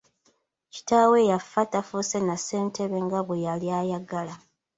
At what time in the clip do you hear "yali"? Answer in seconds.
3.45-3.67